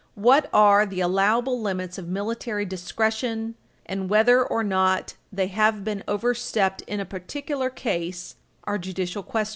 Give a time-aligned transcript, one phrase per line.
[0.15, 3.53] "What are the allowable limits of military discretion,
[3.85, 9.49] and whether or not they have been overstepped in a particular case, are judicial questions."